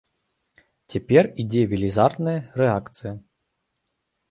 [0.93, 3.13] Цяпер ідзе велізарная рэакцыя.